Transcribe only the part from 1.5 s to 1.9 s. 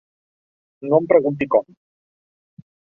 com.